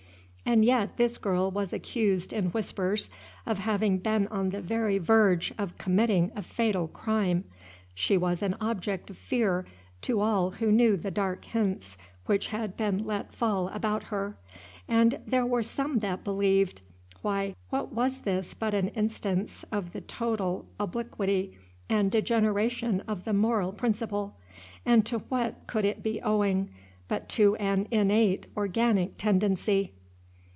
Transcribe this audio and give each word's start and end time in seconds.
and 0.43 0.65
yet 0.65 0.97
this 0.97 1.17
girl 1.17 1.49
was 1.49 1.71
accused 1.71 2.33
in 2.33 2.47
whispers 2.49 3.09
of 3.45 3.59
having 3.59 3.97
been 3.97 4.27
on 4.27 4.49
the 4.49 4.61
very 4.61 4.97
verge 4.97 5.53
of 5.57 5.77
committing 5.77 6.29
a 6.35 6.41
fatal 6.41 6.89
crime; 6.89 7.45
she 7.95 8.17
was 8.17 8.41
an 8.41 8.53
object 8.59 9.09
of 9.09 9.17
fear 9.17 9.65
to 10.01 10.19
all 10.19 10.51
who 10.51 10.69
knew 10.69 10.97
the 10.97 11.11
dark 11.11 11.45
hints 11.45 11.95
which 12.25 12.47
had 12.47 12.75
been 12.75 13.05
let 13.05 13.31
fall 13.33 13.69
about 13.69 14.03
her, 14.05 14.35
and 14.89 15.17
there 15.25 15.45
were 15.45 15.63
some 15.63 15.99
that 15.99 16.21
believed 16.25 16.81
Why, 17.21 17.55
what 17.69 17.93
was 17.93 18.19
this 18.21 18.53
but 18.53 18.73
an 18.73 18.89
instance 18.89 19.63
of 19.71 19.93
the 19.93 20.01
total 20.01 20.65
obliquity 20.77 21.57
and 21.87 22.11
degeneration 22.11 23.01
of 23.07 23.23
the 23.23 23.33
moral 23.33 23.71
principle? 23.71 24.35
and 24.85 25.05
to 25.05 25.19
what 25.29 25.65
could 25.65 25.85
it 25.85 26.03
be 26.03 26.19
owing, 26.19 26.71
but 27.07 27.29
to 27.29 27.55
an 27.55 27.87
innate 27.89 28.47
organic 28.57 29.17
tendency? 29.17 29.93